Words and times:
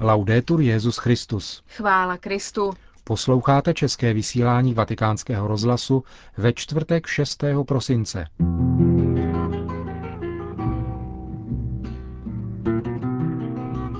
Laudetur 0.00 0.60
Jezus 0.60 0.96
Christus. 0.96 1.62
Chvála 1.68 2.16
Kristu. 2.16 2.72
Posloucháte 3.04 3.74
české 3.74 4.14
vysílání 4.14 4.74
Vatikánského 4.74 5.48
rozhlasu 5.48 6.04
ve 6.36 6.52
čtvrtek 6.52 7.06
6. 7.06 7.44
prosince. 7.66 8.26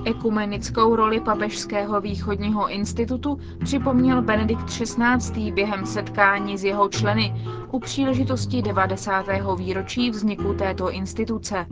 Ekumenickou 0.04 0.96
roli 0.96 1.20
Papežského 1.20 2.00
východního 2.00 2.68
institutu 2.68 3.38
připomněl 3.64 4.22
Benedikt 4.22 4.64
XVI. 4.64 5.52
během 5.52 5.86
setkání 5.86 6.58
s 6.58 6.64
jeho 6.64 6.88
členy 6.88 7.34
u 7.70 7.78
příležitosti 7.78 8.62
90. 8.62 9.26
výročí 9.58 10.10
vzniku 10.10 10.54
této 10.54 10.90
instituce. 10.90 11.66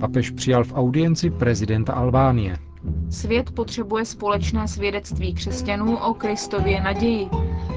Papež 0.00 0.30
přijal 0.30 0.64
v 0.64 0.72
audienci 0.72 1.30
prezidenta 1.30 1.92
Albánie. 1.92 2.65
Svět 3.10 3.50
potřebuje 3.50 4.04
společné 4.04 4.68
svědectví 4.68 5.34
křesťanů 5.34 5.96
o 5.96 6.14
Kristově 6.14 6.80
naději, 6.82 7.28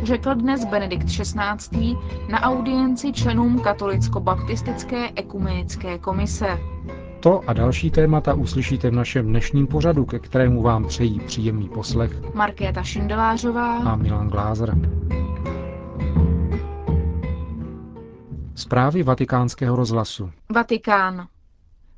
řekl 0.03 0.35
dnes 0.35 0.65
Benedikt 0.65 1.05
XVI. 1.07 1.95
na 2.29 2.41
audienci 2.41 3.13
členům 3.13 3.59
katolicko-baptistické 3.59 5.09
ekumenické 5.15 5.97
komise. 5.97 6.47
To 7.19 7.41
a 7.49 7.53
další 7.53 7.91
témata 7.91 8.33
uslyšíte 8.33 8.89
v 8.89 8.93
našem 8.93 9.25
dnešním 9.27 9.67
pořadu, 9.67 10.05
ke 10.05 10.19
kterému 10.19 10.61
vám 10.61 10.87
přejí 10.87 11.19
příjemný 11.19 11.69
poslech 11.69 12.33
Markéta 12.33 12.83
Šindelářová 12.83 13.77
a 13.77 13.95
Milan 13.95 14.27
Glázer. 14.27 14.75
Zprávy 18.55 19.03
vatikánského 19.03 19.75
rozhlasu. 19.75 20.31
Vatikán. 20.53 21.27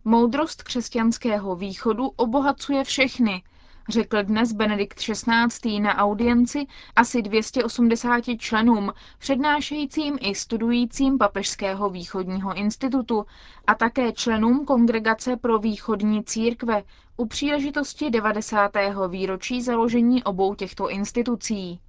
Moudrost 0.06 0.64
křesťanského 0.64 1.56
východu 1.56 2.08
obohacuje 2.16 2.84
všechny, 2.84 3.44
řekl 3.90 4.24
dnes 4.24 4.54
Benedikt 4.54 4.98
XVI. 5.00 5.80
na 5.80 5.96
audienci 5.98 6.66
asi 6.96 7.22
280 7.22 8.24
členům, 8.38 8.94
přednášejícím 9.20 10.18
i 10.22 10.36
studujícím 10.36 11.18
Papežského 11.18 11.90
východního 11.90 12.54
institutu 12.54 13.26
a 13.68 13.76
také 13.76 14.12
členům 14.12 14.66
Kongregace 14.66 15.38
pro 15.38 15.60
východní 15.60 16.24
církve 16.24 16.84
u 17.18 17.26
příležitosti 17.26 18.10
90. 18.10 18.72
výročí 19.08 19.62
založení 19.62 20.24
obou 20.24 20.56
těchto 20.56 20.90
institucí. 20.90 21.80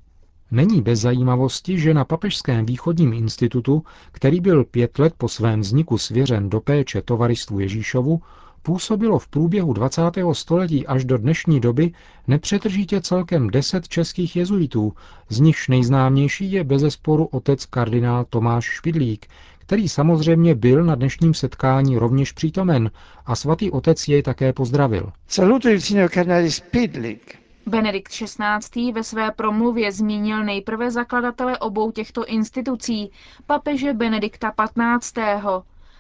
Není 0.53 0.83
bez 0.83 1.01
zajímavosti, 1.01 1.79
že 1.79 1.95
na 1.95 2.05
Papežském 2.05 2.67
východním 2.67 3.13
institutu, 3.13 3.83
který 4.13 4.41
byl 4.41 4.65
pět 4.65 4.99
let 4.99 5.15
po 5.19 5.29
svém 5.29 5.61
vzniku 5.61 5.99
svěřen 5.99 6.51
do 6.51 6.61
péče 6.61 7.03
tovaristvu 7.03 7.61
Ježíšovu, 7.61 8.21
působilo 8.63 9.19
v 9.19 9.29
průběhu 9.29 9.73
20. 9.73 10.03
století 10.33 10.87
až 10.87 11.05
do 11.05 11.19
dnešní 11.19 11.61
doby 11.61 11.93
nepřetržitě 12.29 13.01
celkem 13.01 13.51
deset 13.51 13.89
českých 13.89 14.37
jezuitů, 14.37 14.93
z 15.29 15.41
nichž 15.41 15.69
nejznámější 15.69 16.53
je 16.53 16.65
bezesporu 16.65 17.25
otec 17.25 17.67
kardinál 17.67 18.25
Tomáš 18.31 18.65
Špidlík, 18.65 19.27
který 19.59 19.89
samozřejmě 19.89 20.55
byl 20.55 20.85
na 20.85 20.95
dnešním 20.95 21.35
setkání 21.35 21.99
rovněž 21.99 22.33
přítomen 22.33 22.91
a 23.27 23.37
svatý 23.37 23.71
otec 23.71 24.09
jej 24.09 24.23
také 24.23 24.53
pozdravil. 24.53 25.13
Saluto 25.29 25.69
il 25.69 25.81
signor 25.81 26.09
kardinál 26.09 26.51
Spidlík. 26.51 27.42
Benedikt 27.67 28.13
XVI. 28.13 28.93
ve 28.93 29.05
své 29.05 29.31
promluvě 29.31 29.93
zmínil 29.93 30.45
nejprve 30.45 30.91
zakladatele 30.91 31.59
obou 31.59 31.91
těchto 31.91 32.25
institucí, 32.25 33.11
papeže 33.47 33.93
Benedikta 33.93 34.53
XV. 35.01 35.19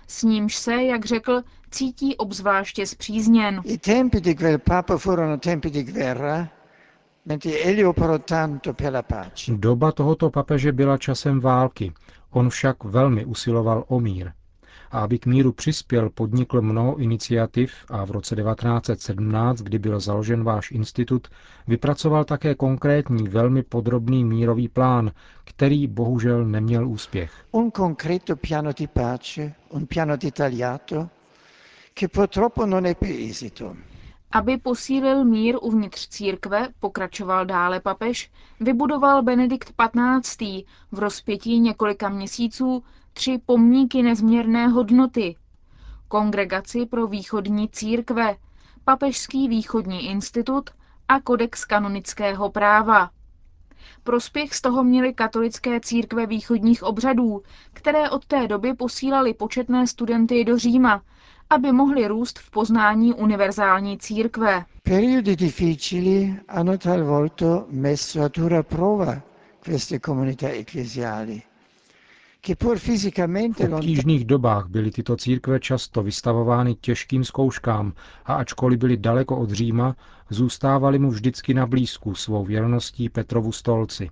S 0.09 0.23
nímž 0.23 0.57
se, 0.57 0.83
jak 0.83 1.05
řekl, 1.05 1.43
cítí 1.71 2.17
obzvláště 2.17 2.87
zpřízněn. 2.87 3.61
I 3.65 3.79
tempi 3.79 4.21
di 4.21 4.35
quel 4.35 4.59
papa 4.59 4.97
furono 4.97 5.39
tempi 5.39 5.71
di 5.71 5.83
guerra. 5.83 6.49
Doba 9.49 9.93
tohoto 9.93 10.31
papeže 10.31 10.73
byla 10.73 10.99
časem 10.99 11.41
války, 11.41 11.93
on 12.31 12.51
však 12.51 12.85
velmi 12.85 13.25
usiloval 13.25 13.85
o 13.89 14.01
mír 14.01 14.33
a 14.93 15.01
aby 15.01 15.19
k 15.19 15.27
míru 15.27 15.53
přispěl, 15.53 16.11
podnikl 16.11 16.63
mnoho 16.63 16.97
iniciativ 16.97 17.73
a 17.89 18.05
v 18.05 18.11
roce 18.11 18.37
1917, 18.37 19.61
kdy 19.61 19.79
byl 19.79 20.01
založen 20.01 20.45
váš 20.45 20.71
institut, 20.71 21.29
vypracoval 21.69 22.25
také 22.25 22.55
konkrétní, 22.55 23.29
velmi 23.29 23.63
podrobný 23.63 24.25
mírový 24.25 24.69
plán, 24.69 25.11
který 25.45 25.87
bohužel 25.87 26.45
neměl 26.45 26.89
úspěch. 26.89 27.33
Un 27.53 27.71
concreto 27.71 28.37
piano 28.37 28.73
di 28.79 28.87
pace, 28.87 29.55
un 29.71 29.87
piano 29.87 30.17
dettagliato, 30.17 31.09
che 31.95 32.09
purtroppo 32.09 32.67
non 32.67 32.87
ebbe 32.87 33.09
esito. 33.31 33.77
Aby 34.35 34.57
posílil 34.59 35.25
mír 35.25 35.57
uvnitř 35.63 36.09
církve, 36.09 36.69
pokračoval 36.81 37.47
dále 37.47 37.81
papež, 37.81 38.31
vybudoval 38.61 39.23
Benedikt 39.23 39.73
XV. 40.21 40.43
v 40.93 40.99
rozpětí 40.99 41.61
několika 41.61 42.09
měsíců 42.09 42.83
tři 43.13 43.39
pomníky 43.47 44.03
nezměrné 44.03 44.69
hodnoty. 44.69 45.37
Kongregaci 46.09 46.87
pro 46.87 47.07
východní 47.07 47.69
církve, 47.69 48.37
Papežský 48.85 49.49
východní 49.49 50.07
institut 50.11 50.71
a 51.09 51.21
Kodex 51.21 51.65
kanonického 51.65 52.51
práva. 52.51 53.11
Prospěch 54.05 54.55
z 54.55 54.61
toho 54.61 54.85
měly 54.85 55.15
katolické 55.15 55.81
církve 55.81 56.27
východních 56.27 56.83
obřadů, 56.83 57.43
které 57.73 58.11
od 58.11 58.27
té 58.27 58.49
doby 58.49 58.75
posílali 58.75 59.35
početné 59.35 59.87
studenty 59.87 60.45
do 60.45 60.59
Říma, 60.59 61.03
aby 61.51 61.73
mohli 61.73 62.09
růst 62.09 62.39
v 62.39 62.51
poznání 62.51 63.15
univerzální 63.15 63.99
církve. 63.99 64.65
Dura 68.37 68.63
prova 68.63 69.23
queste 69.61 70.01
comunità 70.01 70.49
ecclesiali. 70.49 71.43
V 72.47 73.73
obtížných 73.73 74.25
dobách 74.25 74.67
byly 74.69 74.91
tyto 74.91 75.17
církve 75.17 75.61
často 75.61 76.03
vystavovány 76.03 76.75
těžkým 76.75 77.25
zkouškám 77.25 77.93
a 78.25 78.35
ačkoliv 78.35 78.79
byly 78.79 78.97
daleko 78.97 79.37
od 79.37 79.51
Říma, 79.51 79.97
zůstávali 80.31 80.99
mu 80.99 81.11
vždycky 81.11 81.55
na 81.55 81.67
blízku 81.67 82.15
svou 82.15 82.45
věrností 82.45 83.09
Petrovu 83.09 83.53
stolci. 83.53 84.11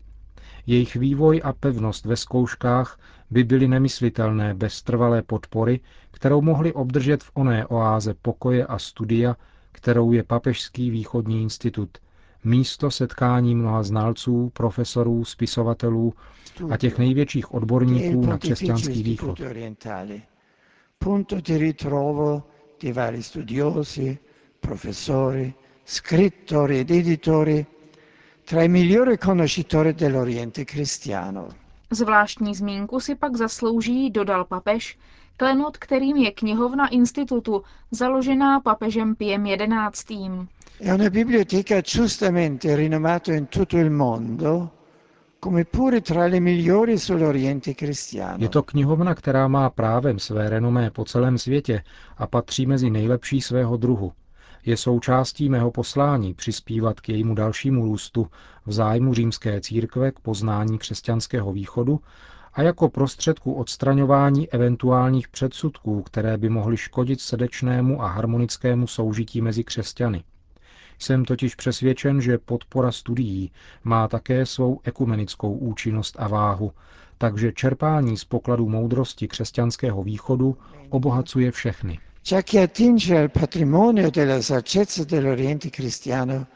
Jejich 0.67 0.97
vývoj 0.97 1.41
a 1.45 1.53
pevnost 1.53 2.05
ve 2.05 2.17
zkouškách 2.17 3.01
by 3.31 3.45
byly 3.45 3.69
nemyslitelné 3.69 4.55
bez 4.55 4.83
trvalé 4.83 5.23
podpory, 5.23 5.81
kterou 6.11 6.43
mohli 6.43 6.73
obdržet 6.73 7.25
v 7.25 7.31
oné 7.35 7.67
oáze 7.67 8.15
pokoje 8.15 8.67
a 8.67 8.79
studia, 8.79 9.37
kterou 9.73 10.13
je 10.13 10.23
Papežský 10.23 10.91
východní 10.91 11.43
institut– 11.43 11.91
místo 12.45 12.91
setkání 12.91 13.55
mnoha 13.55 13.83
znalců, 13.83 14.51
profesorů, 14.55 15.25
spisovatelů 15.25 16.15
a 16.71 16.77
těch 16.77 16.99
největších 16.99 17.55
odborníků 17.55 18.27
na 18.27 18.39
křesťanský 18.39 19.03
východ. 19.03 19.41
Punto 20.99 21.41
di 21.41 21.59
ritrovo 21.59 22.43
di 22.81 22.93
vari 22.93 23.23
studiosi, 23.23 24.19
professori, 24.61 25.55
scrittori 25.85 26.79
ed 26.79 26.91
editori 26.91 27.67
tra 28.45 28.63
i 28.63 28.69
migliori 28.69 29.17
conoscitori 29.19 29.93
dell'Oriente 29.95 30.65
cristiano. 30.65 31.49
Zvláštní 31.91 32.55
zmínku 32.55 33.01
si 33.01 33.15
pak 33.15 33.37
zaslouží, 33.37 34.11
dodal 34.11 34.45
papež, 34.45 34.99
klenot, 35.37 35.77
kterým 35.77 36.17
je 36.17 36.31
knihovna 36.31 36.89
institutu, 36.89 37.63
založená 37.91 38.61
papežem 38.61 39.15
Piem 39.15 39.45
XI. 39.93 40.15
È 40.83 40.91
una 40.91 41.11
biblioteca 41.11 41.83
giustamente 41.83 42.75
rinomata 42.75 43.35
in 43.35 43.49
tutto 43.49 43.77
il 43.77 43.91
mondo. 43.91 44.71
Je 48.39 48.49
to 48.49 48.63
knihovna, 48.63 49.15
která 49.15 49.49
má 49.49 49.71
právem 49.71 50.19
své 50.19 50.49
renomé 50.51 50.91
po 50.91 51.05
celém 51.05 51.39
světě 51.39 51.83
a 52.17 52.27
patří 52.27 52.67
mezi 52.67 52.91
nejlepší 52.91 53.41
svého 53.41 53.77
druhu. 53.77 54.13
Je 54.67 54.77
součástí 54.77 55.49
mého 55.49 55.71
poslání 55.71 56.35
přispívat 56.35 57.01
k 57.01 57.09
jejímu 57.09 57.35
dalšímu 57.35 57.85
růstu 57.85 58.27
v 58.67 58.73
zájmu 58.73 59.15
římské 59.15 59.61
církve 59.61 60.13
k 60.13 60.21
poznání 60.21 60.79
křesťanského 60.79 61.53
východu 61.53 62.01
a 62.53 62.63
jako 62.63 62.89
prostředku 62.89 63.53
odstraňování 63.53 64.49
eventuálních 64.51 65.29
předsudků, 65.29 66.03
které 66.03 66.37
by 66.39 66.49
mohly 66.49 66.77
škodit 66.77 67.21
srdečnému 67.21 68.03
a 68.03 68.09
harmonickému 68.09 68.87
soužití 68.87 69.41
mezi 69.41 69.65
křesťany. 69.65 70.25
Jsem 71.01 71.25
totiž 71.25 71.55
přesvědčen, 71.55 72.21
že 72.21 72.39
podpora 72.39 72.93
studií 72.93 73.53
má 73.85 74.09
také 74.09 74.47
svou 74.47 74.81
ekumenickou 74.85 75.53
účinnost 75.55 76.17
a 76.19 76.29
váhu, 76.29 76.73
takže 77.19 77.53
čerpání 77.53 78.17
z 78.17 78.25
pokladu 78.25 78.69
moudrosti 78.69 79.29
křesťanského 79.29 80.03
východu 80.03 80.57
obohacuje 80.89 81.51
všechny. 81.51 81.99
Già 82.25 82.43
chi 82.43 82.59
attinge 82.59 83.19
al 83.19 83.29
patrimonio 83.29 84.11
della 84.11 84.43
saggezza 84.43 85.05
dell'Oriente 85.05 85.71
cristiano 85.71 86.47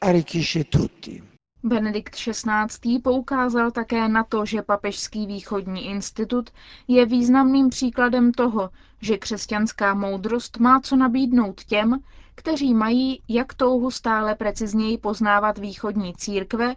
arricchisce 0.00 0.64
tutti. 0.64 1.22
Benedikt 1.62 2.14
XVI. 2.14 2.98
poukázal 3.02 3.70
také 3.70 4.08
na 4.08 4.24
to, 4.24 4.46
že 4.46 4.62
Papežský 4.62 5.26
východní 5.26 5.86
institut 5.86 6.50
je 6.88 7.06
významným 7.06 7.68
příkladem 7.68 8.32
toho, 8.32 8.70
že 9.00 9.18
křesťanská 9.18 9.94
moudrost 9.94 10.58
má 10.58 10.80
co 10.80 10.96
nabídnout 10.96 11.64
těm, 11.64 11.98
kteří 12.38 12.74
mají 12.74 13.22
jak 13.28 13.54
touhu 13.54 13.90
stále 13.90 14.34
precizněji 14.34 14.98
poznávat 14.98 15.58
východní 15.58 16.14
církve, 16.14 16.74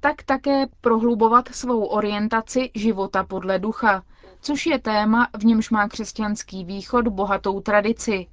tak 0.00 0.22
také 0.22 0.66
prohlubovat 0.80 1.48
svou 1.48 1.84
orientaci 1.84 2.70
života 2.74 3.24
podle 3.24 3.58
ducha, 3.58 4.02
což 4.40 4.66
je 4.66 4.78
téma, 4.78 5.28
v 5.38 5.44
němž 5.44 5.70
má 5.70 5.88
křesťanský 5.88 6.64
východ 6.64 7.08
bohatou 7.08 7.60
tradici. 7.60 8.26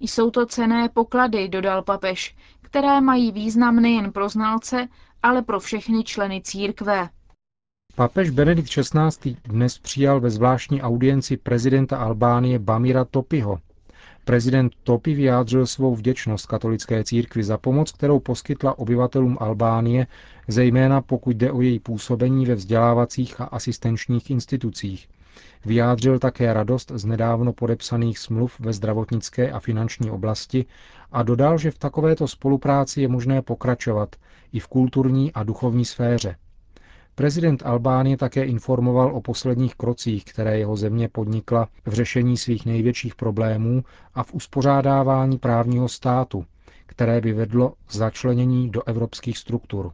Jsou 0.00 0.30
to 0.30 0.46
cené 0.46 0.88
poklady, 0.88 1.48
dodal 1.48 1.82
papež, 1.82 2.36
které 2.62 3.00
mají 3.00 3.32
význam 3.32 3.76
nejen 3.76 4.12
pro 4.12 4.28
znalce, 4.28 4.88
ale 5.22 5.42
pro 5.42 5.60
všechny 5.60 6.04
členy 6.04 6.42
církve. 6.44 7.08
Papež 7.94 8.30
Benedikt 8.30 8.68
XVI. 8.68 9.36
dnes 9.44 9.78
přijal 9.78 10.20
ve 10.20 10.30
zvláštní 10.30 10.82
audienci 10.82 11.36
prezidenta 11.36 11.98
Albánie 11.98 12.58
Bamira 12.58 13.04
Topiho. 13.04 13.58
Prezident 14.24 14.72
Topi 14.82 15.14
vyjádřil 15.14 15.66
svou 15.66 15.94
vděčnost 15.94 16.46
katolické 16.46 17.04
církvi 17.04 17.44
za 17.44 17.58
pomoc, 17.58 17.92
kterou 17.92 18.20
poskytla 18.20 18.78
obyvatelům 18.78 19.36
Albánie, 19.40 20.06
zejména 20.48 21.00
pokud 21.02 21.36
jde 21.36 21.52
o 21.52 21.60
její 21.60 21.78
působení 21.80 22.46
ve 22.46 22.54
vzdělávacích 22.54 23.40
a 23.40 23.44
asistenčních 23.44 24.30
institucích. 24.30 25.08
Vyjádřil 25.64 26.18
také 26.18 26.52
radost 26.52 26.92
z 26.94 27.04
nedávno 27.04 27.52
podepsaných 27.52 28.18
smluv 28.18 28.60
ve 28.60 28.72
zdravotnické 28.72 29.52
a 29.52 29.60
finanční 29.60 30.10
oblasti 30.10 30.66
a 31.12 31.22
dodal, 31.22 31.58
že 31.58 31.70
v 31.70 31.78
takovéto 31.78 32.28
spolupráci 32.28 33.00
je 33.02 33.08
možné 33.08 33.42
pokračovat 33.42 34.16
i 34.52 34.60
v 34.60 34.66
kulturní 34.68 35.32
a 35.32 35.42
duchovní 35.42 35.84
sféře. 35.84 36.36
Prezident 37.16 37.62
Albánie 37.66 38.16
také 38.16 38.44
informoval 38.44 39.16
o 39.16 39.20
posledních 39.20 39.74
krocích, 39.74 40.24
které 40.24 40.58
jeho 40.58 40.76
země 40.76 41.08
podnikla 41.08 41.68
v 41.86 41.92
řešení 41.92 42.36
svých 42.36 42.66
největších 42.66 43.14
problémů 43.14 43.82
a 44.14 44.22
v 44.22 44.34
uspořádávání 44.34 45.38
právního 45.38 45.88
státu, 45.88 46.44
které 46.86 47.20
by 47.20 47.32
vedlo 47.32 47.72
k 47.86 47.92
začlenění 47.94 48.70
do 48.70 48.82
evropských 48.88 49.38
struktur. 49.38 49.92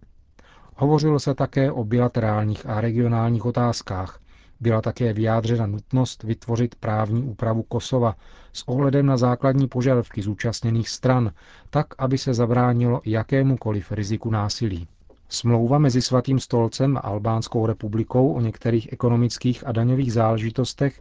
Hovořilo 0.76 1.18
se 1.20 1.34
také 1.34 1.72
o 1.72 1.84
bilaterálních 1.84 2.66
a 2.66 2.80
regionálních 2.80 3.44
otázkách. 3.44 4.20
Byla 4.60 4.80
také 4.80 5.12
vyjádřena 5.12 5.66
nutnost 5.66 6.22
vytvořit 6.22 6.74
právní 6.74 7.22
úpravu 7.22 7.62
Kosova 7.62 8.16
s 8.52 8.68
ohledem 8.68 9.06
na 9.06 9.16
základní 9.16 9.68
požadavky 9.68 10.22
zúčastněných 10.22 10.88
stran, 10.88 11.32
tak, 11.70 11.86
aby 11.98 12.18
se 12.18 12.34
zabránilo 12.34 13.00
jakémukoliv 13.04 13.92
riziku 13.92 14.30
násilí. 14.30 14.88
Smlouva 15.32 15.78
mezi 15.78 16.02
Svatým 16.02 16.40
stolcem 16.40 16.96
a 16.96 17.00
Albánskou 17.00 17.66
republikou 17.66 18.32
o 18.32 18.40
některých 18.40 18.92
ekonomických 18.92 19.66
a 19.66 19.72
daňových 19.72 20.12
záležitostech 20.12 21.00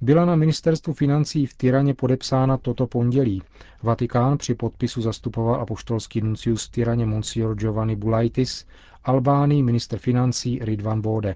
byla 0.00 0.24
na 0.24 0.36
ministerstvu 0.36 0.92
financí 0.92 1.46
v 1.46 1.54
Tyraně 1.54 1.94
podepsána 1.94 2.56
toto 2.56 2.86
pondělí. 2.86 3.42
Vatikán 3.82 4.38
při 4.38 4.54
podpisu 4.54 5.02
zastupoval 5.02 5.60
apoštolský 5.60 6.20
nuncius 6.20 6.66
v 6.66 6.70
Tyraně 6.70 7.06
Monsignor 7.06 7.54
Giovanni 7.56 7.96
Bulaitis, 7.96 8.66
Albánii 9.04 9.62
minister 9.62 9.98
financí 9.98 10.58
Ridvan 10.62 11.00
Bode. 11.00 11.34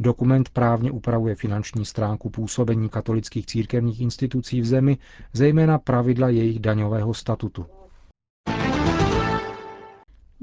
Dokument 0.00 0.48
právně 0.48 0.90
upravuje 0.90 1.34
finanční 1.34 1.84
stránku 1.84 2.30
působení 2.30 2.88
katolických 2.88 3.46
církevních 3.46 4.00
institucí 4.00 4.60
v 4.60 4.66
zemi, 4.66 4.98
zejména 5.32 5.78
pravidla 5.78 6.28
jejich 6.28 6.58
daňového 6.58 7.14
statutu. 7.14 7.66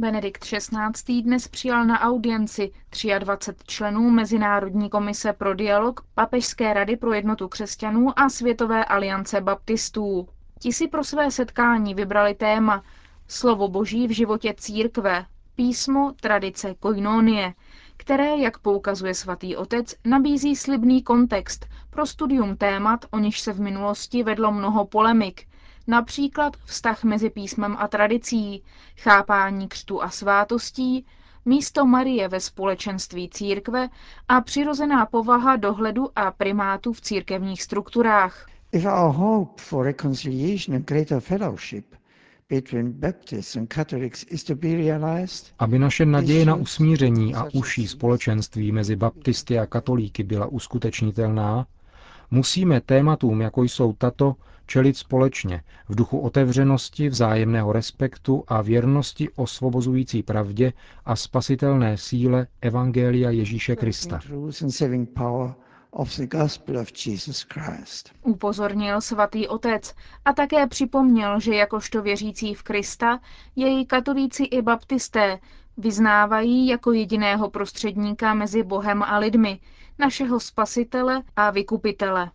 Benedikt 0.02 0.44
XVI. 0.46 1.22
dnes 1.22 1.48
přijal 1.48 1.86
na 1.86 2.00
audienci 2.02 2.72
23 3.20 3.66
členů 3.68 4.10
Mezinárodní 4.10 4.90
komise 4.90 5.34
pro 5.34 5.54
dialog 5.54 6.02
Papežské 6.16 6.74
rady 6.74 6.98
pro 6.98 7.14
jednotu 7.14 7.48
křesťanů 7.48 8.20
a 8.20 8.30
Světové 8.30 8.86
aliance 8.86 9.42
baptistů. 9.42 10.28
Ti 10.60 10.74
si 10.74 10.88
pro 10.88 11.04
své 11.04 11.32
setkání 11.32 11.96
vybrali 11.96 12.36
téma 12.36 12.84
Slovo 13.28 13.68
Boží 13.68 14.08
v 14.08 14.12
životě 14.12 14.54
církve, 14.58 15.26
písmo, 15.56 16.14
tradice, 16.22 16.76
koinonie, 16.80 17.54
které, 17.98 18.38
jak 18.38 18.58
poukazuje 18.60 19.14
svatý 19.14 19.56
otec, 19.56 19.96
nabízí 20.06 20.56
slibný 20.56 21.04
kontext 21.04 21.66
pro 21.90 22.06
studium 22.06 22.58
témat, 22.58 23.06
o 23.12 23.20
nichž 23.20 23.40
se 23.40 23.54
v 23.54 23.60
minulosti 23.60 24.24
vedlo 24.24 24.52
mnoho 24.52 24.86
polemik, 24.86 25.48
například 25.88 26.58
vztah 26.66 27.04
mezi 27.04 27.30
písmem 27.30 27.76
a 27.80 27.88
tradicí, 27.88 28.64
chápání 28.98 29.68
křtu 29.68 30.04
a 30.04 30.10
svátostí, 30.10 31.06
místo 31.46 31.86
Marie 31.86 32.28
ve 32.28 32.40
společenství 32.40 33.30
církve 33.30 33.90
a 34.28 34.42
přirozená 34.42 35.06
povaha 35.06 35.56
dohledu 35.56 36.10
a 36.16 36.32
primátu 36.32 36.94
v 36.94 37.02
církevních 37.02 37.64
strukturách. 37.64 38.46
If 38.72 38.86
our 38.86 39.16
hope 39.16 39.62
for 39.62 39.86
reconciliation 39.86 40.76
and 40.76 40.86
greater 40.88 41.20
fellowship 41.20 41.86
aby 45.60 45.80
naše 45.80 46.06
naděje 46.06 46.46
na 46.46 46.56
usmíření 46.56 47.36
a 47.36 47.46
užší 47.54 47.88
společenství 47.88 48.72
mezi 48.72 48.96
baptisty 48.96 49.60
a 49.60 49.66
katolíky 49.66 50.24
byla 50.24 50.46
uskutečnitelná, 50.46 51.68
musíme 52.32 52.82
tématům, 52.82 53.42
jako 53.42 53.64
jsou 53.64 53.94
tato, 53.94 54.36
čelit 54.66 54.98
společně, 54.98 55.64
v 55.90 55.96
duchu 55.96 56.20
otevřenosti, 56.20 57.10
vzájemného 57.10 57.74
respektu 57.74 58.44
a 58.48 58.62
věrnosti 58.62 59.30
osvobozující 59.36 60.24
pravdě 60.24 60.74
a 61.06 61.16
spasitelné 61.16 61.98
síle 61.98 62.48
Evangelia 62.62 63.30
Ježíše 63.30 63.76
Krista. 63.76 64.20
Upozornil 68.24 69.02
svatý 69.02 69.48
otec 69.48 69.96
a 70.26 70.34
také 70.34 70.68
připomněl, 70.68 71.40
že 71.40 71.56
jakožto 71.56 72.02
věřící 72.02 72.54
v 72.54 72.64
Krista 72.64 73.20
jej 73.56 73.86
katolíci 73.86 74.44
i 74.44 74.62
baptisté 74.62 75.40
vyznávají 75.78 76.68
jako 76.68 76.92
jediného 76.92 77.50
prostředníka 77.50 78.34
mezi 78.34 78.64
Bohem 78.64 79.04
a 79.04 79.18
lidmi, 79.18 79.60
našeho 80.02 80.40
spasitele 80.40 81.22
a 81.36 81.52
vykupitele. 81.52 82.30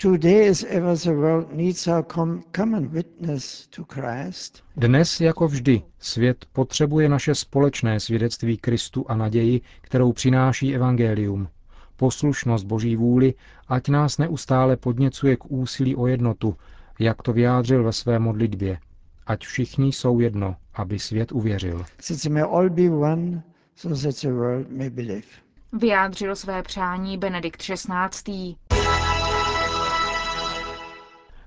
Dnes, 4.77 5.21
jako 5.21 5.49
vždy, 5.49 5.83
svět 5.99 6.45
potřebuje 6.53 7.09
naše 7.09 7.35
společné 7.35 8.01
svědectví 8.01 8.57
Kristu 8.57 9.05
a 9.09 9.15
naději, 9.17 9.61
kterou 9.81 10.13
přináší 10.13 10.75
Evangelium. 10.75 11.49
Poslušnost 11.97 12.65
Boží 12.67 12.97
vůli, 12.97 13.35
ať 13.69 13.89
nás 13.89 14.19
neustále 14.19 14.77
podněcuje 14.77 15.37
k 15.37 15.51
úsilí 15.51 15.97
o 15.97 16.07
jednotu, 16.07 16.57
jak 16.99 17.23
to 17.23 17.33
vyjádřil 17.33 17.85
ve 17.85 17.93
své 17.93 18.19
modlitbě. 18.19 18.79
Ať 19.27 19.47
všichni 19.47 19.93
jsou 19.93 20.21
jedno, 20.21 20.57
aby 20.75 20.99
svět 20.99 21.33
uvěřil. 21.33 21.85
Vyjádřil 25.79 26.37
své 26.37 26.63
přání 26.63 27.19
Benedikt 27.19 27.63
XVI. 27.63 28.57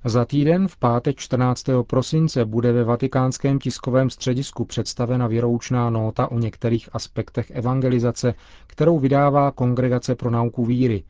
Za 0.05 0.25
týden 0.25 0.67
v 0.67 0.77
pátek 0.77 1.17
14. 1.17 1.65
prosince 1.87 2.45
bude 2.45 2.71
ve 2.71 2.83
vatikánském 2.83 3.59
tiskovém 3.59 4.09
středisku 4.09 4.65
představena 4.65 5.27
věroučná 5.27 5.89
nota 5.89 6.31
o 6.31 6.39
některých 6.39 6.89
aspektech 6.93 7.51
evangelizace, 7.51 8.33
kterou 8.67 8.99
vydává 8.99 9.51
Kongregace 9.51 10.15
pro 10.15 10.29
nauku 10.29 10.65
víry. 10.65 11.03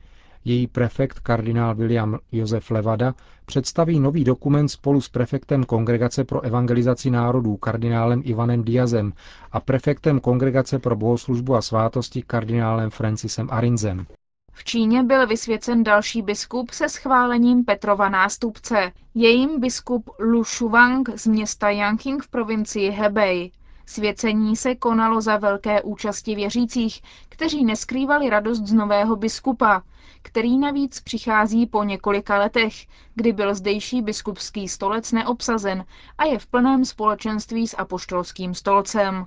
Její 0.45 0.67
prefekt 0.67 1.19
kardinál 1.19 1.75
William 1.75 2.19
Josef 2.31 2.71
Levada 2.71 3.13
představí 3.45 3.99
nový 3.99 4.23
dokument 4.23 4.69
spolu 4.69 5.01
s 5.01 5.09
prefektem 5.09 5.63
Kongregace 5.63 6.23
pro 6.23 6.41
evangelizaci 6.41 7.09
národů 7.09 7.57
kardinálem 7.57 8.21
Ivanem 8.25 8.63
Diazem 8.63 9.13
a 9.51 9.59
prefektem 9.59 10.19
Kongregace 10.19 10.79
pro 10.79 10.95
bohoslužbu 10.95 11.55
a 11.55 11.61
svátosti 11.61 12.21
kardinálem 12.21 12.89
Francisem 12.89 13.47
Arinzem. 13.51 14.05
V 14.53 14.63
Číně 14.63 15.03
byl 15.03 15.27
vysvěcen 15.27 15.83
další 15.83 16.21
biskup 16.21 16.69
se 16.71 16.89
schválením 16.89 17.65
Petrova 17.65 18.09
nástupce. 18.09 18.91
Jejím 19.15 19.59
biskup 19.59 20.09
Lu 20.19 20.43
Shuang 20.43 21.09
z 21.15 21.27
města 21.27 21.69
Yanqing 21.69 22.23
v 22.23 22.29
provincii 22.29 22.89
Hebei. 22.89 23.51
Svěcení 23.89 24.55
se 24.55 24.75
konalo 24.75 25.21
za 25.21 25.37
velké 25.37 25.81
účasti 25.81 26.35
věřících, 26.35 27.01
kteří 27.29 27.65
neskrývali 27.65 28.29
radost 28.29 28.67
z 28.67 28.73
nového 28.73 29.15
biskupa, 29.15 29.83
který 30.21 30.57
navíc 30.57 30.99
přichází 30.99 31.65
po 31.65 31.83
několika 31.83 32.37
letech, 32.37 32.73
kdy 33.15 33.33
byl 33.33 33.55
zdejší 33.55 34.01
biskupský 34.01 34.67
stolec 34.67 35.11
neobsazen 35.11 35.85
a 36.17 36.25
je 36.25 36.39
v 36.39 36.47
plném 36.47 36.85
společenství 36.85 37.67
s 37.67 37.77
apoštolským 37.77 38.53
stolcem. 38.53 39.25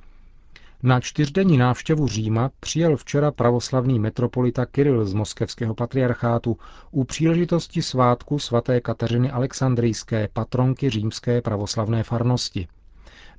Na 0.82 1.00
čtyřdenní 1.00 1.56
návštěvu 1.58 2.08
Říma 2.08 2.50
přijel 2.60 2.96
včera 2.96 3.30
pravoslavný 3.30 3.98
metropolita 3.98 4.66
Kiril 4.66 5.04
z 5.04 5.14
moskevského 5.14 5.74
patriarchátu 5.74 6.56
u 6.90 7.04
příležitosti 7.04 7.82
svátku 7.82 8.38
svaté 8.38 8.80
Kateřiny 8.80 9.30
Alexandrijské, 9.30 10.28
patronky 10.32 10.90
římské 10.90 11.42
pravoslavné 11.42 12.02
farnosti. 12.02 12.68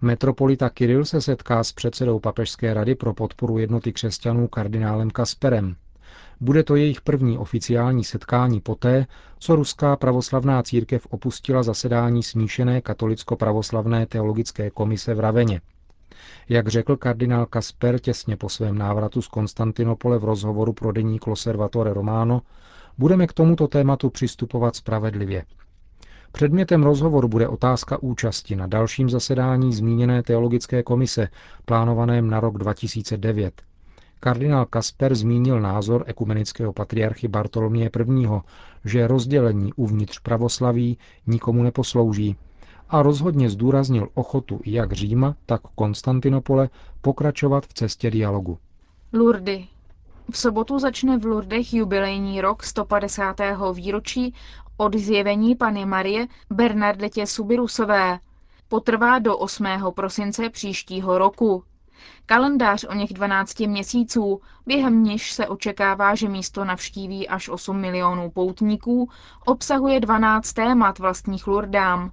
Metropolita 0.04 0.70
Kiril 0.70 1.06
se 1.06 1.22
setká 1.22 1.64
s 1.64 1.72
předsedou 1.72 2.20
Papežské 2.20 2.74
rady 2.74 2.96
pro 2.96 3.14
podporu 3.14 3.58
jednoty 3.58 3.94
křesťanů 3.94 4.48
kardinálem 4.48 5.12
Kasperem. 5.12 5.76
Bude 6.42 6.64
to 6.64 6.76
jejich 6.76 7.02
první 7.02 7.38
oficiální 7.38 8.04
setkání 8.04 8.62
poté, 8.62 9.06
co 9.40 9.56
Ruská 9.56 9.96
pravoslavná 9.96 10.64
církev 10.64 11.08
opustila 11.10 11.64
zasedání 11.64 12.24
smíšené 12.24 12.82
katolicko-pravoslavné 12.82 14.06
teologické 14.06 14.70
komise 14.70 15.14
v 15.14 15.20
Raveně. 15.20 15.62
Jak 16.50 16.68
řekl 16.68 16.98
kardinál 16.98 17.46
Kasper 17.46 18.00
těsně 18.00 18.38
po 18.38 18.50
svém 18.50 18.78
návratu 18.78 19.22
z 19.22 19.28
Konstantinopole 19.28 20.18
v 20.20 20.24
rozhovoru 20.24 20.74
pro 20.74 20.92
deník 20.92 21.28
Loservatore 21.28 21.94
Romano, 21.94 22.42
budeme 22.98 23.28
k 23.28 23.34
tomuto 23.34 23.68
tématu 23.68 24.10
přistupovat 24.10 24.76
spravedlivě. 24.76 25.46
Předmětem 26.36 26.84
rozhovoru 26.84 27.28
bude 27.28 27.48
otázka 27.48 27.98
účasti 28.04 28.56
na 28.56 28.68
dalším 28.68 29.10
zasedání 29.10 29.74
zmíněné 29.74 30.24
teologické 30.24 30.84
komise, 30.84 31.28
plánovaném 31.66 32.30
na 32.30 32.40
rok 32.40 32.58
2009. 32.58 33.62
Kardinál 34.20 34.66
Kasper 34.66 35.16
zmínil 35.16 35.62
názor 35.62 36.04
ekumenického 36.08 36.74
patriarchy 36.74 37.28
Bartoloměje 37.28 37.90
I., 38.00 38.28
že 38.86 39.08
rozdělení 39.08 39.74
uvnitř 39.74 40.20
pravoslaví 40.20 40.98
nikomu 41.28 41.64
neposlouží 41.64 42.36
a 42.90 43.02
rozhodně 43.02 43.50
zdůraznil 43.50 44.08
ochotu 44.14 44.60
jak 44.66 44.92
Říma, 44.94 45.36
tak 45.46 45.62
Konstantinopole 45.76 46.70
pokračovat 47.02 47.66
v 47.66 47.74
cestě 47.74 48.12
dialogu. 48.12 48.58
Lurdy. 49.14 49.68
V 50.32 50.38
sobotu 50.38 50.80
začne 50.80 51.18
v 51.18 51.26
Lurdech 51.26 51.74
jubilejní 51.74 52.42
rok 52.42 52.64
150. 52.64 53.36
výročí 53.74 54.34
od 54.78 54.96
zjevení 54.96 55.56
Pany 55.56 55.86
Marie 55.86 56.28
Bernardetě 56.50 57.28
Subirusové. 57.28 58.20
Potrvá 58.68 59.20
do 59.20 59.38
8. 59.38 59.66
prosince 59.96 60.50
příštího 60.50 61.18
roku. 61.18 61.64
Kalendář 62.26 62.84
o 62.90 62.94
něch 62.94 63.14
12 63.14 63.60
měsíců, 63.60 64.42
během 64.66 65.04
něž 65.04 65.32
se 65.32 65.48
očekává, 65.48 66.16
že 66.16 66.30
místo 66.30 66.66
navštíví 66.66 67.28
až 67.28 67.50
8 67.50 67.78
milionů 67.78 68.32
poutníků, 68.32 69.10
obsahuje 69.46 70.00
12 70.00 70.54
témat 70.54 71.00
vlastních 71.00 71.48
lurdám. 71.48 72.12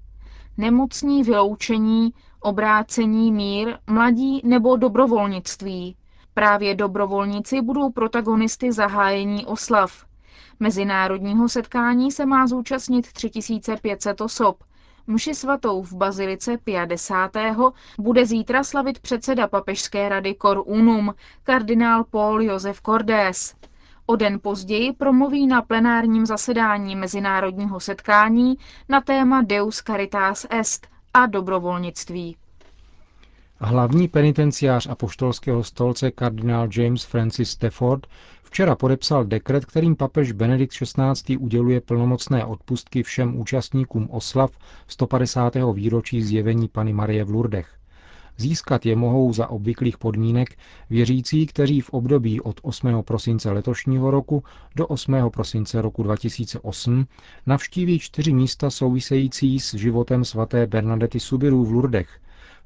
Nemocní 0.56 1.22
vyloučení, 1.22 2.12
obrácení, 2.40 3.32
mír, 3.32 3.78
mladí 3.86 4.40
nebo 4.44 4.76
dobrovolnictví. 4.76 5.96
Právě 6.40 6.74
dobrovolníci 6.74 7.60
budou 7.62 7.90
protagonisty 7.90 8.72
zahájení 8.72 9.46
oslav. 9.46 10.04
Mezinárodního 10.60 11.48
setkání 11.48 12.12
se 12.12 12.26
má 12.26 12.46
zúčastnit 12.46 13.12
3500 13.12 14.20
osob. 14.20 14.64
Mši 15.06 15.34
svatou 15.34 15.82
v 15.82 15.92
Bazilice 15.92 16.58
50. 16.58 17.30
bude 17.98 18.26
zítra 18.26 18.64
slavit 18.64 18.98
předseda 18.98 19.48
papežské 19.48 20.08
rady 20.08 20.36
Cor 20.42 20.62
Unum, 20.66 21.14
kardinál 21.42 22.04
Paul 22.04 22.42
Josef 22.42 22.80
Cordes. 22.82 23.54
O 24.06 24.16
den 24.16 24.40
později 24.42 24.92
promluví 24.92 25.46
na 25.46 25.62
plenárním 25.62 26.26
zasedání 26.26 26.96
mezinárodního 26.96 27.80
setkání 27.80 28.54
na 28.88 29.00
téma 29.00 29.42
Deus 29.42 29.82
Caritas 29.82 30.46
Est 30.50 30.86
a 31.14 31.26
dobrovolnictví. 31.26 32.36
Hlavní 33.62 34.08
penitenciář 34.08 34.86
apoštolského 34.86 35.64
stolce 35.64 36.10
kardinál 36.10 36.68
James 36.76 37.04
Francis 37.04 37.50
Stafford 37.50 38.06
včera 38.42 38.74
podepsal 38.74 39.24
dekret, 39.24 39.64
kterým 39.64 39.96
papež 39.96 40.32
Benedikt 40.32 40.72
XVI. 40.72 41.36
uděluje 41.36 41.80
plnomocné 41.80 42.44
odpustky 42.44 43.02
všem 43.02 43.40
účastníkům 43.40 44.08
oslav 44.10 44.58
150. 44.86 45.56
výročí 45.72 46.22
zjevení 46.22 46.68
Pany 46.68 46.92
Marie 46.92 47.24
v 47.24 47.30
Lurdech. 47.30 47.74
Získat 48.36 48.86
je 48.86 48.96
mohou 48.96 49.32
za 49.32 49.46
obvyklých 49.46 49.98
podmínek 49.98 50.58
věřící, 50.90 51.46
kteří 51.46 51.80
v 51.80 51.90
období 51.90 52.40
od 52.40 52.60
8. 52.62 53.02
prosince 53.02 53.50
letošního 53.50 54.10
roku 54.10 54.44
do 54.76 54.86
8. 54.86 55.30
prosince 55.32 55.82
roku 55.82 56.02
2008 56.02 57.06
navštíví 57.46 57.98
čtyři 57.98 58.32
místa 58.32 58.70
související 58.70 59.60
s 59.60 59.74
životem 59.74 60.24
svaté 60.24 60.66
Bernadety 60.66 61.20
Subiru 61.20 61.64
v 61.64 61.72
Lurdech, 61.72 62.20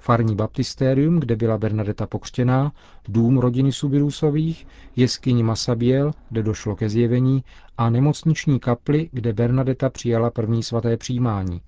farní 0.04 0.34
baptistérium, 0.36 1.20
kde 1.20 1.36
byla 1.36 1.58
Bernadeta 1.58 2.06
pokřtěná, 2.06 2.72
dům 3.08 3.38
rodiny 3.38 3.72
Subirusových, 3.72 4.66
jeskyni 4.96 5.42
Masabiel, 5.42 6.12
kde 6.30 6.42
došlo 6.42 6.76
ke 6.76 6.88
zjevení, 6.88 7.44
a 7.78 7.90
nemocniční 7.90 8.60
kapli, 8.60 9.08
kde 9.12 9.32
Bernadeta 9.32 9.90
přijala 9.90 10.30
první 10.30 10.62
svaté 10.62 10.96
přijímání. 10.96 11.60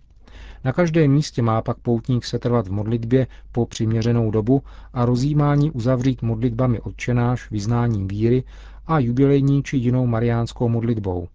Na 0.64 0.72
každém 0.72 1.10
místě 1.10 1.42
má 1.42 1.62
pak 1.62 1.78
poutník 1.78 2.24
setrvat 2.24 2.66
v 2.68 2.72
modlitbě 2.72 3.26
po 3.52 3.66
přiměřenou 3.66 4.30
dobu 4.30 4.62
a 4.92 5.04
rozjímání 5.04 5.70
uzavřít 5.70 6.22
modlitbami 6.22 6.80
odčenáš, 6.80 7.50
vyznáním 7.50 8.08
víry 8.08 8.44
a 8.86 8.98
jubilejní 8.98 9.62
či 9.62 9.76
jinou 9.76 10.06
mariánskou 10.06 10.68
modlitbou. 10.68 11.28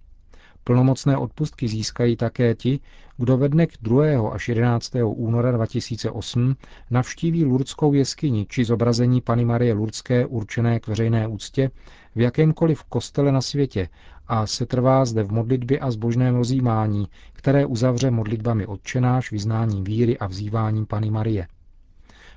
Plnomocné 0.63 1.17
odpustky 1.17 1.67
získají 1.67 2.15
také 2.15 2.55
ti, 2.55 2.79
kdo 3.17 3.37
ve 3.37 3.49
dnech 3.49 3.69
2. 3.81 4.31
až 4.31 4.49
11. 4.49 4.91
února 5.05 5.51
2008 5.51 6.55
navštíví 6.91 7.45
Lurdskou 7.45 7.93
jeskyni 7.93 8.45
či 8.49 8.65
zobrazení 8.65 9.21
Pany 9.21 9.45
Marie 9.45 9.73
Lurdské 9.73 10.25
určené 10.25 10.79
k 10.79 10.87
veřejné 10.87 11.27
úctě 11.27 11.71
v 12.15 12.21
jakémkoliv 12.21 12.83
kostele 12.83 13.31
na 13.31 13.41
světě 13.41 13.89
a 14.27 14.47
se 14.47 14.65
trvá 14.65 15.05
zde 15.05 15.23
v 15.23 15.31
modlitbě 15.31 15.79
a 15.79 15.91
zbožném 15.91 16.35
rozjímání, 16.35 17.07
které 17.33 17.65
uzavře 17.65 18.11
modlitbami 18.11 18.65
odčenáš, 18.65 19.31
vyznáním 19.31 19.83
víry 19.83 20.17
a 20.17 20.27
vzýváním 20.27 20.85
Pany 20.85 21.11
Marie. 21.11 21.47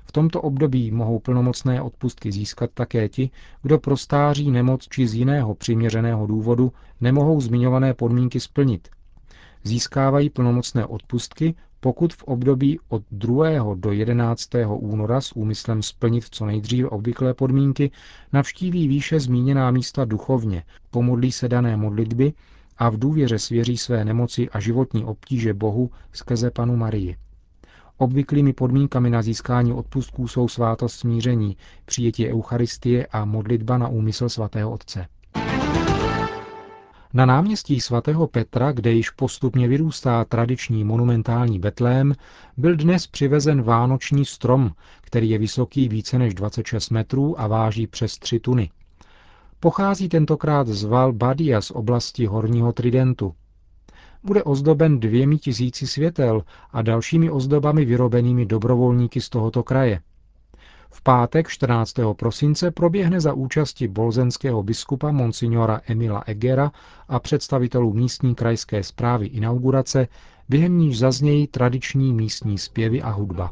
V 0.05 0.11
tomto 0.11 0.41
období 0.41 0.91
mohou 0.91 1.19
plnomocné 1.19 1.81
odpustky 1.81 2.31
získat 2.31 2.69
také 2.73 3.09
ti, 3.09 3.29
kdo 3.61 3.79
pro 3.79 3.97
stáří 3.97 4.51
nemoc 4.51 4.87
či 4.89 5.07
z 5.07 5.13
jiného 5.13 5.55
přiměřeného 5.55 6.27
důvodu 6.27 6.71
nemohou 7.01 7.41
zmiňované 7.41 7.93
podmínky 7.93 8.39
splnit. 8.39 8.87
Získávají 9.63 10.29
plnomocné 10.29 10.85
odpustky, 10.85 11.55
pokud 11.79 12.13
v 12.13 12.23
období 12.23 12.79
od 12.89 13.03
2. 13.11 13.75
do 13.75 13.91
11. 13.91 14.49
února 14.67 15.21
s 15.21 15.35
úmyslem 15.35 15.83
splnit 15.83 16.23
co 16.31 16.45
nejdříve 16.45 16.89
obvyklé 16.89 17.33
podmínky 17.33 17.91
navštíví 18.33 18.87
výše 18.87 19.19
zmíněná 19.19 19.71
místa 19.71 20.05
duchovně, 20.05 20.63
pomodlí 20.91 21.31
se 21.31 21.49
dané 21.49 21.77
modlitby 21.77 22.33
a 22.77 22.89
v 22.89 22.99
důvěře 22.99 23.39
svěří 23.39 23.77
své 23.77 24.05
nemoci 24.05 24.49
a 24.49 24.59
životní 24.59 25.05
obtíže 25.05 25.53
Bohu 25.53 25.91
skrze 26.13 26.51
panu 26.51 26.75
Marii. 26.75 27.15
Obvyklými 27.97 28.53
podmínkami 28.53 29.09
na 29.09 29.21
získání 29.21 29.73
odpustků 29.73 30.27
jsou 30.27 30.47
svátost 30.47 30.99
smíření, 30.99 31.57
přijetí 31.85 32.27
Eucharistie 32.29 33.07
a 33.11 33.25
modlitba 33.25 33.77
na 33.77 33.87
úmysl 33.87 34.29
svatého 34.29 34.71
Otce. 34.71 35.07
Na 37.13 37.25
náměstí 37.25 37.81
svatého 37.81 38.27
Petra, 38.27 38.71
kde 38.71 38.91
již 38.91 39.09
postupně 39.09 39.67
vyrůstá 39.67 40.25
tradiční 40.25 40.83
monumentální 40.83 41.59
betlém, 41.59 42.13
byl 42.57 42.75
dnes 42.75 43.07
přivezen 43.07 43.61
vánoční 43.61 44.25
strom, 44.25 44.71
který 45.01 45.29
je 45.29 45.37
vysoký 45.37 45.89
více 45.89 46.19
než 46.19 46.33
26 46.33 46.89
metrů 46.89 47.41
a 47.41 47.47
váží 47.47 47.87
přes 47.87 48.17
3 48.17 48.39
tuny. 48.39 48.69
Pochází 49.59 50.09
tentokrát 50.09 50.67
z 50.67 50.83
Val 50.83 51.13
Badia 51.13 51.61
z 51.61 51.71
oblasti 51.71 52.25
Horního 52.25 52.73
Tridentu. 52.73 53.33
Bude 54.25 54.43
ozdoben 54.43 54.99
dvěmi 54.99 55.37
tisíci 55.37 55.87
světel 55.87 56.43
a 56.71 56.81
dalšími 56.81 57.29
ozdobami 57.31 57.85
vyrobenými 57.85 58.45
dobrovolníky 58.45 59.21
z 59.21 59.29
tohoto 59.29 59.63
kraje. 59.63 60.01
V 60.91 61.01
pátek 61.01 61.47
14. 61.47 61.93
prosince 62.17 62.71
proběhne 62.71 63.21
za 63.21 63.33
účasti 63.33 63.87
bolzenského 63.87 64.63
biskupa 64.63 65.11
monsignora 65.11 65.81
Emila 65.87 66.23
Egera 66.25 66.71
a 67.07 67.19
představitelů 67.19 67.93
místní 67.93 68.35
krajské 68.35 68.83
zprávy 68.83 69.25
inaugurace, 69.25 70.07
během 70.49 70.77
níž 70.77 70.99
zaznějí 70.99 71.47
tradiční 71.47 72.13
místní 72.13 72.57
zpěvy 72.57 73.01
a 73.01 73.09
hudba. 73.09 73.51